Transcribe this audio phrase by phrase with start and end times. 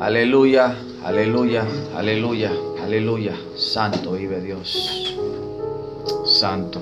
[0.00, 2.52] Aleluya, aleluya, aleluya,
[2.84, 3.32] aleluya.
[3.56, 5.16] Santo vive Dios.
[6.24, 6.80] Santo.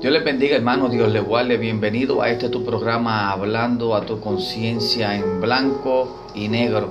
[0.00, 0.88] Dios le bendiga, hermano.
[0.88, 1.56] Dios le guarde.
[1.56, 6.90] Bienvenido a este tu programa Hablando a tu conciencia en blanco y negro.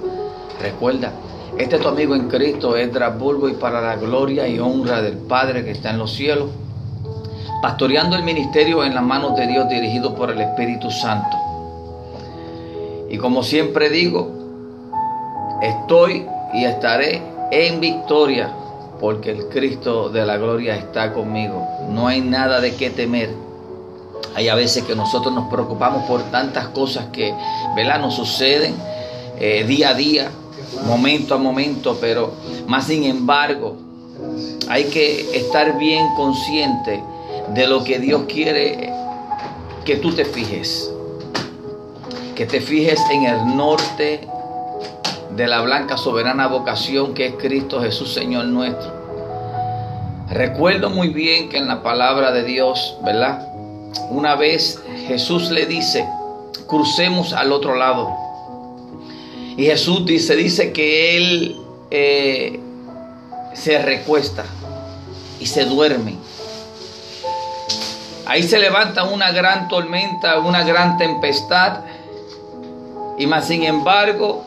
[0.62, 1.12] Recuerda,
[1.58, 5.18] este es tu amigo en Cristo, Edra Bulbo, y para la gloria y honra del
[5.18, 6.50] Padre que está en los cielos,
[7.62, 11.36] pastoreando el ministerio en las manos de Dios dirigido por el Espíritu Santo.
[13.10, 14.41] Y como siempre digo,
[15.62, 18.52] Estoy y estaré en victoria
[19.00, 21.68] porque el Cristo de la gloria está conmigo.
[21.90, 23.30] No hay nada de qué temer.
[24.36, 27.34] Hay a veces que nosotros nos preocupamos por tantas cosas que
[27.76, 28.00] ¿verdad?
[28.00, 28.76] nos suceden
[29.40, 30.32] eh, día a día,
[30.86, 32.32] momento a momento, pero
[32.68, 33.76] más sin embargo
[34.70, 37.04] hay que estar bien consciente
[37.54, 38.94] de lo que Dios quiere
[39.84, 40.92] que tú te fijes.
[42.36, 44.28] Que te fijes en el norte,
[45.36, 49.02] de la blanca soberana vocación que es Cristo Jesús Señor nuestro.
[50.30, 53.48] Recuerdo muy bien que en la palabra de Dios, ¿verdad?
[54.10, 56.08] Una vez Jesús le dice,
[56.68, 58.16] crucemos al otro lado.
[59.58, 61.58] Y Jesús dice, dice que Él
[61.92, 62.60] eh,
[63.54, 64.46] se recuesta
[65.40, 66.16] y se duerme.
[68.26, 71.82] Ahí se levanta una gran tormenta, una gran tempestad.
[73.18, 74.46] Y más sin embargo,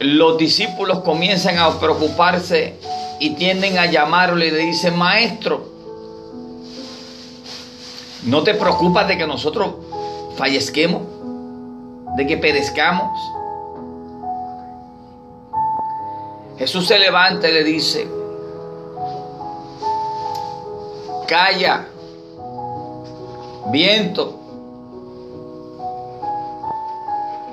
[0.00, 2.74] los discípulos comienzan a preocuparse
[3.18, 5.68] y tienden a llamarle y le dicen, maestro,
[8.24, 9.74] ¿no te preocupas de que nosotros
[10.36, 11.02] fallezquemos?
[12.16, 13.18] ¿De que perezcamos?
[16.58, 18.08] Jesús se levanta y le dice,
[21.26, 21.86] calla,
[23.70, 24.38] viento,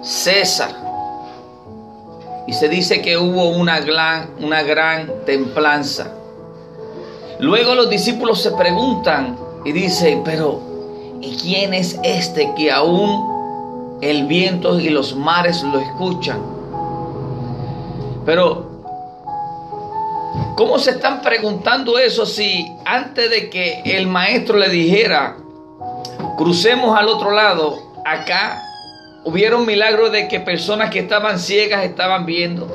[0.01, 0.86] cesa
[2.47, 6.13] y se dice que hubo una gran, templanza.
[7.39, 10.61] Luego los discípulos se preguntan y dicen, pero
[11.21, 16.41] ¿y quién es este que aún el viento y los mares lo escuchan?
[18.25, 18.83] Pero,
[20.55, 25.35] ¿cómo se están preguntando eso si antes de que el maestro le dijera,
[26.37, 28.63] crucemos al otro lado, acá
[29.27, 32.65] Hubieron milagros de que personas que estaban ciegas estaban viendo,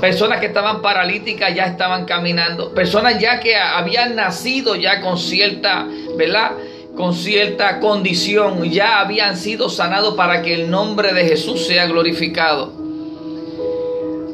[0.00, 5.86] personas que estaban paralíticas ya estaban caminando, personas ya que habían nacido ya con cierta,
[6.16, 6.54] ¿verdad?
[6.96, 12.72] Con cierta condición, ya habían sido sanados para que el nombre de Jesús sea glorificado.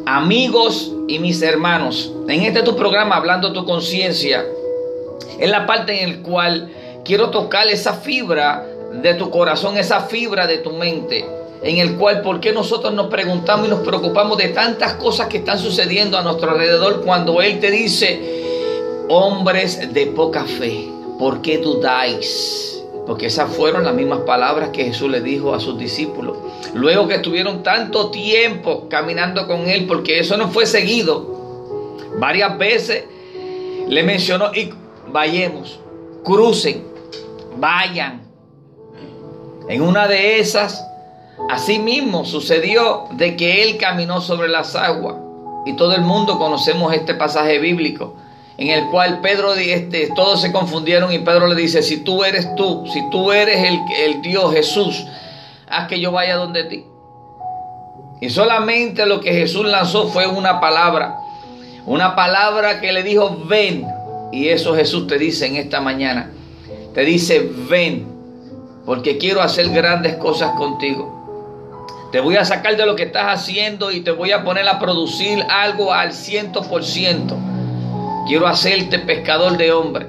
[0.06, 4.42] Amigos y mis hermanos, en este tu programa Hablando tu conciencia,
[5.38, 6.72] es la parte en la cual
[7.04, 8.64] quiero tocar esa fibra
[9.02, 13.08] de tu corazón, esa fibra de tu mente en el cual por qué nosotros nos
[13.08, 17.58] preguntamos y nos preocupamos de tantas cosas que están sucediendo a nuestro alrededor cuando Él
[17.58, 22.82] te dice, hombres de poca fe, ¿por qué dudáis?
[23.06, 26.36] Porque esas fueron las mismas palabras que Jesús le dijo a sus discípulos.
[26.74, 33.04] Luego que estuvieron tanto tiempo caminando con Él, porque eso no fue seguido, varias veces
[33.88, 34.70] le mencionó, y
[35.10, 35.80] vayamos,
[36.22, 36.84] crucen,
[37.56, 38.28] vayan.
[39.68, 40.84] En una de esas
[41.50, 45.16] Asimismo sucedió de que él caminó sobre las aguas.
[45.66, 48.14] Y todo el mundo conocemos este pasaje bíblico
[48.58, 52.54] en el cual Pedro, este, todos se confundieron y Pedro le dice, si tú eres
[52.56, 55.06] tú, si tú eres el, el Dios Jesús,
[55.68, 56.84] haz que yo vaya donde ti.
[58.20, 61.20] Y solamente lo que Jesús lanzó fue una palabra,
[61.86, 63.86] una palabra que le dijo, ven.
[64.32, 66.32] Y eso Jesús te dice en esta mañana.
[66.94, 68.08] Te dice, ven,
[68.84, 71.17] porque quiero hacer grandes cosas contigo.
[72.10, 74.78] Te voy a sacar de lo que estás haciendo y te voy a poner a
[74.78, 77.36] producir algo al ciento por ciento.
[78.26, 80.08] Quiero hacerte pescador de hombre.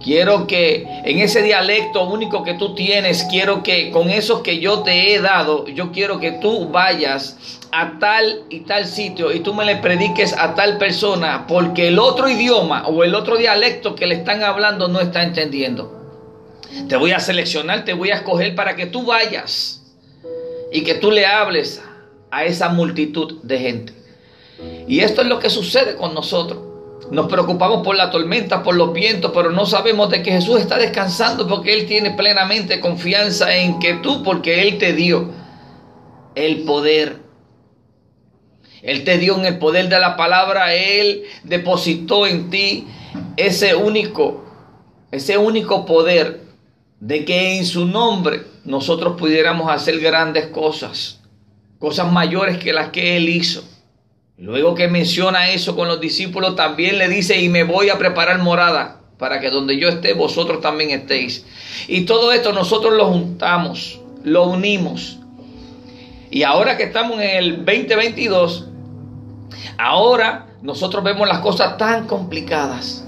[0.00, 4.84] Quiero que en ese dialecto único que tú tienes, quiero que con esos que yo
[4.84, 7.36] te he dado, yo quiero que tú vayas
[7.72, 11.98] a tal y tal sitio y tú me le prediques a tal persona porque el
[11.98, 15.92] otro idioma o el otro dialecto que le están hablando no está entendiendo.
[16.88, 19.77] Te voy a seleccionar, te voy a escoger para que tú vayas
[20.72, 21.82] y que tú le hables
[22.30, 23.92] a esa multitud de gente.
[24.86, 26.60] Y esto es lo que sucede con nosotros.
[27.10, 30.76] Nos preocupamos por la tormenta, por los vientos, pero no sabemos de que Jesús está
[30.76, 35.30] descansando porque Él tiene plenamente confianza en que tú, porque Él te dio
[36.34, 37.16] el poder.
[38.82, 42.86] Él te dio en el poder de la palabra, Él depositó en ti
[43.36, 44.44] ese único,
[45.10, 46.47] ese único poder
[47.00, 51.20] de que en su nombre nosotros pudiéramos hacer grandes cosas.
[51.78, 53.62] cosas mayores que las que Él hizo.
[54.36, 58.40] Luego que menciona eso con los discípulos, también le dice, y me voy a preparar
[58.40, 61.44] morada para que donde yo esté, vosotros también estéis.
[61.86, 65.18] Y todo esto nosotros lo juntamos, lo unimos.
[66.30, 68.66] Y ahora que estamos en el 2022,
[69.76, 73.04] ahora nosotros vemos las cosas tan complicadas.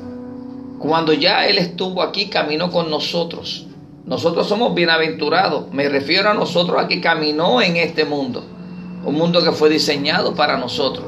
[0.78, 3.66] Cuando ya Él estuvo aquí, caminó con nosotros.
[4.10, 5.72] Nosotros somos bienaventurados.
[5.72, 8.44] Me refiero a nosotros a que caminó en este mundo.
[9.04, 11.06] Un mundo que fue diseñado para nosotros.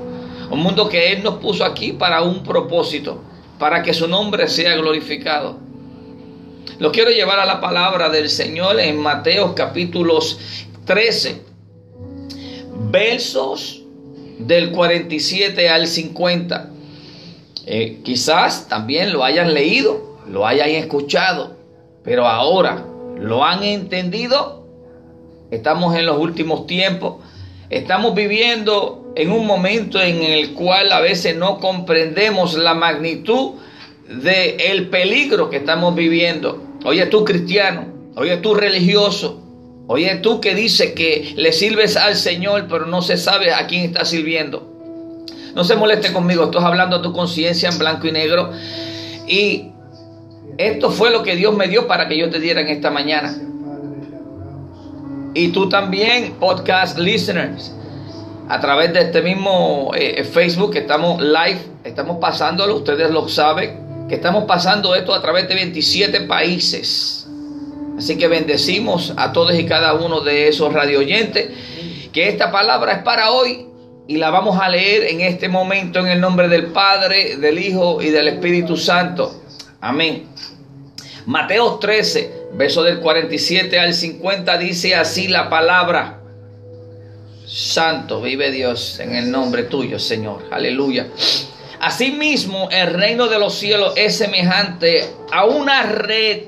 [0.53, 3.21] Un mundo que Él nos puso aquí para un propósito.
[3.59, 5.59] Para que su nombre sea glorificado.
[6.79, 10.39] Lo quiero llevar a la palabra del Señor en Mateo capítulos
[10.85, 11.43] 13.
[12.93, 13.83] Versos
[14.39, 16.71] del 47 al 50.
[17.67, 21.57] Eh, quizás también lo hayan leído, lo hayan escuchado,
[22.05, 22.91] pero ahora
[23.23, 24.67] lo han entendido.
[25.51, 27.17] Estamos en los últimos tiempos.
[27.71, 33.53] Estamos viviendo en un momento en el cual a veces no comprendemos la magnitud
[34.09, 36.63] del el peligro que estamos viviendo.
[36.85, 37.87] Oye tú cristiano,
[38.17, 39.41] oye tú religioso,
[39.87, 43.85] oye tú que dice que le sirves al Señor pero no se sabe a quién
[43.85, 44.69] está sirviendo.
[45.55, 48.51] No se moleste conmigo, estoy hablando a tu conciencia en blanco y negro.
[49.29, 49.72] Y
[50.69, 53.35] esto fue lo que Dios me dio para que yo te diera en esta mañana.
[55.35, 57.73] Y tú también, podcast listeners,
[58.49, 64.07] a través de este mismo eh, Facebook que estamos live, estamos pasándolo, ustedes lo saben,
[64.09, 67.27] que estamos pasando esto a través de 27 países.
[67.97, 71.49] Así que bendecimos a todos y cada uno de esos radio oyentes,
[72.13, 73.67] que esta palabra es para hoy
[74.07, 78.03] y la vamos a leer en este momento en el nombre del Padre, del Hijo
[78.03, 79.41] y del Espíritu Santo.
[79.81, 80.27] Amén.
[81.27, 86.21] Mateo 13, verso del 47 al 50 dice así la palabra.
[87.47, 90.43] Santo, vive Dios en el nombre tuyo, Señor.
[90.51, 91.07] Aleluya.
[91.81, 96.45] Asimismo, el reino de los cielos es semejante a una red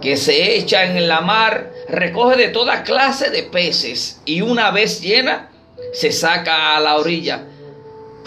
[0.00, 5.00] que se echa en la mar, recoge de toda clase de peces y una vez
[5.00, 5.50] llena,
[5.92, 7.44] se saca a la orilla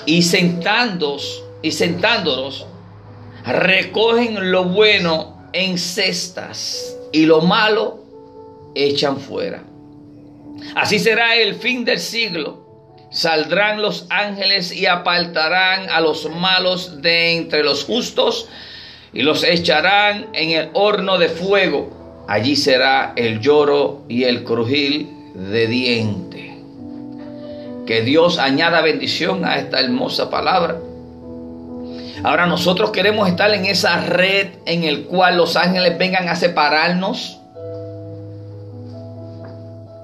[0.06, 2.68] y sentándonos, y sentándonos,
[3.46, 8.04] recogen lo bueno en cestas y lo malo
[8.76, 9.64] echan fuera.
[10.76, 12.62] Así será el fin del siglo.
[13.12, 18.48] Saldrán los ángeles y apartarán a los malos de entre los justos
[19.14, 22.26] y los echarán en el horno de fuego.
[22.28, 26.52] Allí será el lloro y el crujir de dientes.
[27.86, 30.78] Que Dios añada bendición a esta hermosa palabra.
[32.24, 37.40] Ahora nosotros queremos estar en esa red en el cual los ángeles vengan a separarnos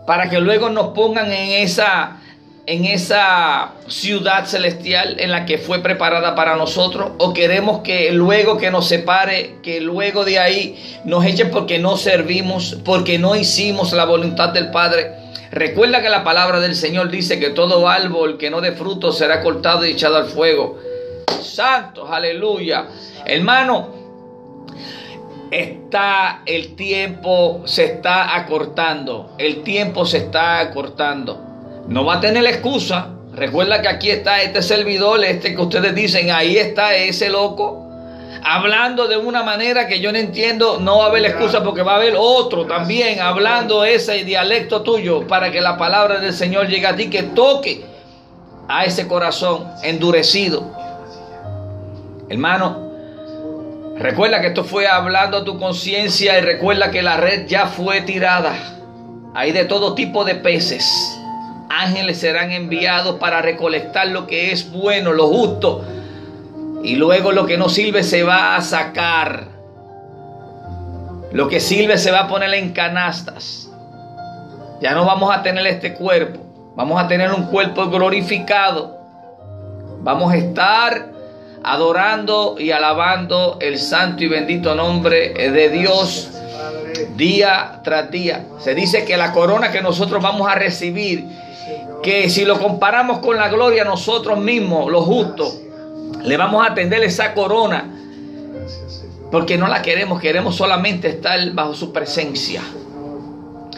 [0.07, 2.17] para que luego nos pongan en esa
[2.65, 8.57] en esa ciudad celestial en la que fue preparada para nosotros o queremos que luego
[8.57, 13.93] que nos separe, que luego de ahí nos echen porque no servimos, porque no hicimos
[13.93, 15.13] la voluntad del Padre.
[15.49, 19.41] Recuerda que la palabra del Señor dice que todo árbol que no dé fruto será
[19.41, 20.77] cortado y echado al fuego.
[21.41, 22.87] Santos, aleluya.
[23.25, 23.89] Hermano,
[25.51, 29.31] está el tiempo, se está acortando.
[29.37, 31.41] El tiempo se está acortando.
[31.87, 33.09] No va a tener excusa.
[33.33, 37.87] Recuerda que aquí está este servidor, este que ustedes dicen, ahí está ese loco
[38.43, 41.93] hablando de una manera que yo no entiendo, no va a haber excusa porque va
[41.93, 46.87] a haber otro también hablando ese dialecto tuyo para que la palabra del Señor llegue
[46.87, 47.83] a ti, que toque
[48.67, 50.76] a ese corazón endurecido.
[52.29, 52.91] Hermano,
[53.97, 58.01] recuerda que esto fue hablando a tu conciencia y recuerda que la red ya fue
[58.01, 58.53] tirada.
[59.33, 60.85] Hay de todo tipo de peces.
[61.69, 65.85] Ángeles serán enviados para recolectar lo que es bueno, lo justo
[66.83, 69.45] y luego lo que no sirve se va a sacar.
[71.31, 73.69] Lo que sirve se va a poner en canastas.
[74.81, 76.39] Ya no vamos a tener este cuerpo.
[76.75, 78.97] Vamos a tener un cuerpo glorificado.
[80.01, 81.16] Vamos a estar
[81.71, 86.29] adorando y alabando el santo y bendito nombre de Dios
[87.17, 88.45] día tras día.
[88.59, 91.25] Se dice que la corona que nosotros vamos a recibir,
[92.01, 95.59] que si lo comparamos con la gloria nosotros mismos, los justos,
[96.23, 97.93] le vamos a atender esa corona.
[99.29, 102.61] Porque no la queremos, queremos solamente estar bajo su presencia.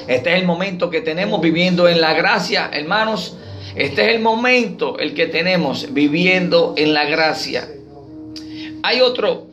[0.08, 3.36] Este es el momento que tenemos viviendo en la gracia, hermanos.
[3.76, 7.68] Este es el momento el que tenemos viviendo en la gracia.
[8.82, 9.48] Hay otro,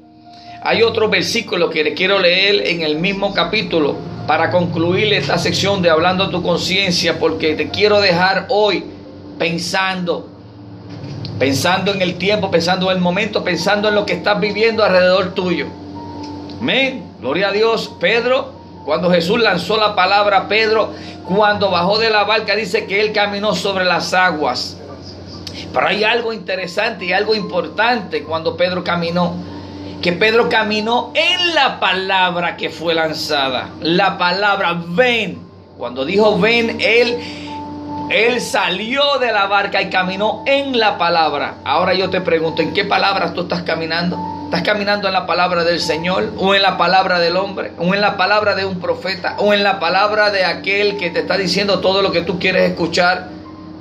[0.62, 5.83] hay otro versículo que le quiero leer en el mismo capítulo para concluir esta sección
[5.83, 8.85] de Hablando a tu conciencia, porque te quiero dejar hoy
[9.38, 10.28] pensando,
[11.40, 15.35] pensando en el tiempo, pensando en el momento, pensando en lo que estás viviendo alrededor
[15.35, 15.66] tuyo.
[16.61, 17.04] Amén.
[17.21, 17.92] Gloria a Dios.
[17.99, 18.52] Pedro,
[18.85, 20.92] cuando Jesús lanzó la palabra, Pedro,
[21.26, 24.78] cuando bajó de la barca, dice que él caminó sobre las aguas.
[25.76, 29.35] Pero hay algo interesante y algo importante cuando Pedro caminó.
[30.00, 33.68] Que Pedro caminó en la palabra que fue lanzada.
[33.83, 35.38] La palabra ven.
[35.76, 37.18] Cuando dijo ven, él,
[38.09, 41.56] él salió de la barca y caminó en la palabra.
[41.62, 44.16] Ahora yo te pregunto, ¿en qué palabras tú estás caminando?
[44.47, 46.33] ¿Estás caminando en la palabra del Señor?
[46.38, 47.73] ¿O en la palabra del hombre?
[47.76, 49.37] ¿O en la palabra de un profeta?
[49.40, 52.71] ¿O en la palabra de aquel que te está diciendo todo lo que tú quieres
[52.71, 53.36] escuchar?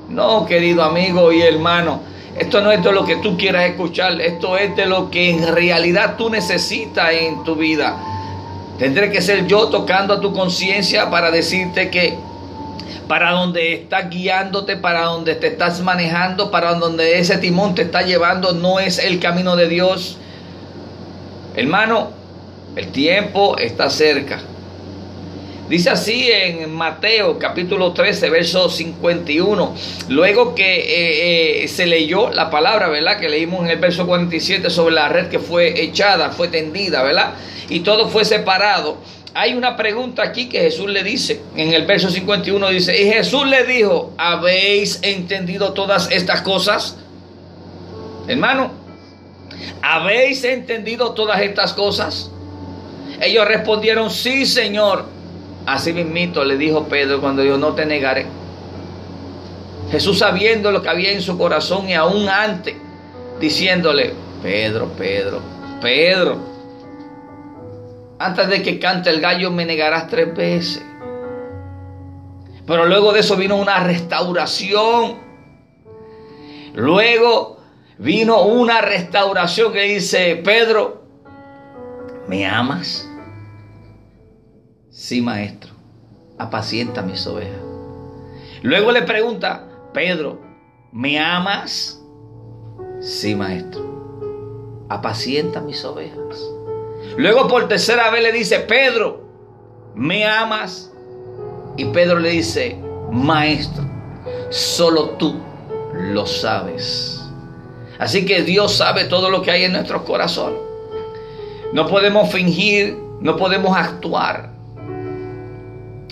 [0.10, 2.02] No, querido amigo y hermano,
[2.38, 5.56] esto no es de lo que tú quieras escuchar, esto es de lo que en
[5.56, 7.98] realidad tú necesitas en tu vida.
[8.78, 12.18] Tendré que ser yo tocando a tu conciencia para decirte que
[13.08, 18.02] para donde estás guiándote, para donde te estás manejando, para donde ese timón te está
[18.02, 20.18] llevando, no es el camino de Dios.
[21.56, 22.10] Hermano,
[22.76, 24.42] el tiempo está cerca.
[25.70, 29.76] Dice así en Mateo capítulo 13, verso 51.
[30.10, 33.20] Luego que eh, eh, se leyó la palabra, ¿verdad?
[33.20, 37.34] Que leímos en el verso 47 sobre la red que fue echada, fue tendida, ¿verdad?
[37.68, 38.98] Y todo fue separado.
[39.34, 41.42] Hay una pregunta aquí que Jesús le dice.
[41.56, 46.96] En el verso 51 dice, y Jesús le dijo, ¿habéis entendido todas estas cosas?
[48.28, 48.72] Hermano,
[49.82, 52.30] ¿habéis entendido todas estas cosas?
[53.20, 55.15] Ellos respondieron, sí, Señor.
[55.66, 58.28] Así mismito le dijo Pedro cuando yo no te negaré.
[59.92, 62.76] Jesús sabiendo lo que había en su corazón y aún antes
[63.40, 65.42] diciéndole, Pedro, Pedro,
[65.82, 66.38] Pedro,
[68.20, 70.84] antes de que cante el gallo me negarás tres veces.
[72.66, 75.18] Pero luego de eso vino una restauración.
[76.74, 77.60] Luego
[77.98, 81.04] vino una restauración que dice, Pedro,
[82.28, 83.08] ¿me amas?
[84.98, 85.72] Sí, maestro,
[86.38, 87.60] apacienta mis ovejas.
[88.62, 90.40] Luego le pregunta, Pedro,
[90.94, 92.02] ¿me amas?
[93.02, 96.42] Sí, maestro, apacienta mis ovejas.
[97.18, 99.22] Luego por tercera vez le dice, Pedro,
[99.96, 100.94] ¿me amas?
[101.76, 102.80] Y Pedro le dice,
[103.12, 103.84] maestro,
[104.50, 105.36] solo tú
[105.92, 107.22] lo sabes.
[108.00, 110.54] Así que Dios sabe todo lo que hay en nuestro corazón.
[111.74, 114.55] No podemos fingir, no podemos actuar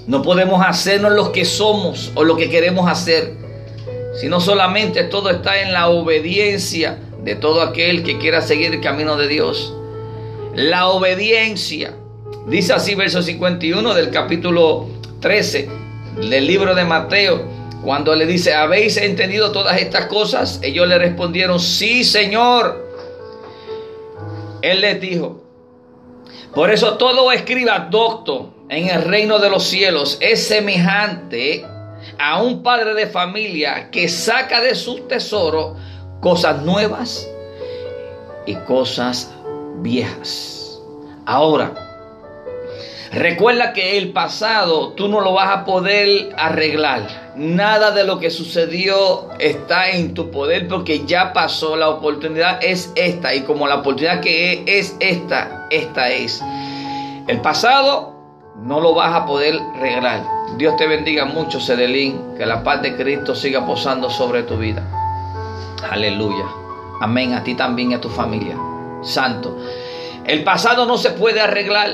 [0.07, 3.35] no podemos hacernos lo que somos o lo que queremos hacer,
[4.19, 9.15] sino solamente todo está en la obediencia de todo aquel que quiera seguir el camino
[9.15, 9.73] de Dios.
[10.55, 11.93] La obediencia.
[12.47, 14.87] Dice así verso 51 del capítulo
[15.21, 15.69] 13
[16.29, 17.41] del libro de Mateo.
[17.83, 20.59] Cuando le dice, ¿habéis entendido todas estas cosas?
[20.61, 22.81] Ellos le respondieron, sí, Señor.
[24.61, 25.43] Él les dijo,
[26.53, 31.65] por eso todo escriba docto en el reino de los cielos es semejante
[32.17, 35.77] a un padre de familia que saca de sus tesoros
[36.19, 37.27] cosas nuevas
[38.45, 39.31] y cosas
[39.77, 40.79] viejas.
[41.25, 41.73] Ahora,
[43.11, 47.33] recuerda que el pasado tú no lo vas a poder arreglar.
[47.35, 51.75] Nada de lo que sucedió está en tu poder porque ya pasó.
[51.75, 56.41] La oportunidad es esta y como la oportunidad que es esta, esta es.
[57.27, 58.12] El pasado
[58.61, 60.23] no lo vas a poder regalar.
[60.57, 62.35] Dios te bendiga mucho, Cedelín.
[62.37, 64.83] Que la paz de Cristo siga posando sobre tu vida.
[65.89, 66.45] Aleluya.
[67.01, 67.33] Amén.
[67.33, 68.57] A ti también y a tu familia.
[69.01, 69.57] Santo.
[70.25, 71.89] El pasado no se puede arreglar,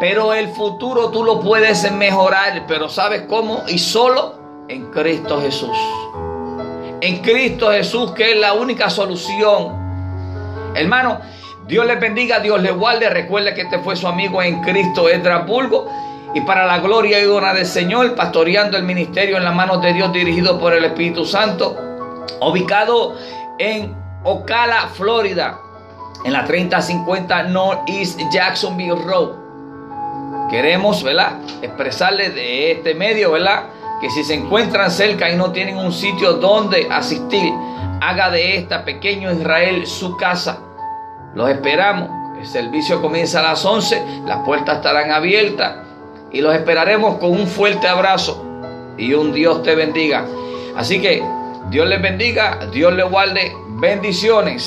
[0.00, 2.64] pero el futuro tú lo puedes mejorar.
[2.66, 3.62] Pero ¿sabes cómo?
[3.68, 4.34] Y solo
[4.68, 5.76] en Cristo Jesús.
[7.00, 9.86] En Cristo Jesús, que es la única solución.
[10.74, 11.20] Hermano,
[11.66, 13.10] Dios les bendiga, Dios les guarde.
[13.10, 15.06] Recuerde que este fue su amigo en Cristo,
[15.46, 15.90] Bulgo.
[16.32, 19.92] Y para la gloria y honra del Señor, pastoreando el ministerio en las manos de
[19.92, 21.76] Dios, dirigido por el Espíritu Santo,
[22.40, 23.16] ubicado
[23.58, 25.58] en Ocala, Florida,
[26.24, 29.30] en la 3050 Northeast Jacksonville Road.
[30.50, 31.38] Queremos, ¿verdad?
[31.62, 33.64] Expresarles de este medio, ¿verdad?
[34.00, 37.52] Que si se encuentran cerca y no tienen un sitio donde asistir,
[38.00, 40.65] haga de esta pequeño Israel su casa
[41.36, 42.08] los esperamos.
[42.40, 44.22] El servicio comienza a las 11.
[44.24, 45.76] Las puertas estarán abiertas.
[46.32, 48.42] Y los esperaremos con un fuerte abrazo.
[48.96, 50.24] Y un Dios te bendiga.
[50.76, 51.22] Así que
[51.68, 52.58] Dios les bendiga.
[52.72, 53.52] Dios les guarde.
[53.68, 54.66] Bendiciones.